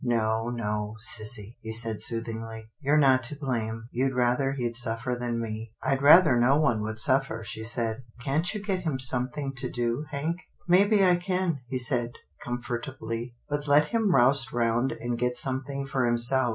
""No, 0.03 0.49
no, 0.49 0.95
sissy," 0.99 1.57
he 1.61 1.71
said 1.71 2.01
soothingly." 2.01 2.71
You're 2.81 2.97
not 2.97 3.21
to 3.25 3.37
blame. 3.39 3.83
You'd 3.91 4.15
rather 4.15 4.53
he'd 4.53 4.75
suffer 4.75 5.15
than 5.15 5.39
me."" 5.39 5.73
I'd 5.83 6.01
rather 6.01 6.35
no 6.39 6.59
one 6.59 6.81
would 6.81 6.97
suffer," 6.97 7.43
she 7.43 7.63
said. 7.63 8.01
Can't 8.19 8.51
you 8.51 8.63
get 8.63 8.79
him 8.79 8.97
something 8.97 9.53
to 9.57 9.69
do. 9.69 10.05
Hank? 10.09 10.37
""Maybe 10.67 11.05
I 11.05 11.17
can," 11.17 11.59
he 11.67 11.77
said, 11.77 12.13
comfortably," 12.43 13.35
but 13.47 13.67
let 13.67 13.89
him 13.89 14.15
rouse 14.15 14.51
round 14.51 14.91
and 14.91 15.19
get 15.19 15.37
something 15.37 15.85
for 15.85 16.07
himself. 16.07 16.49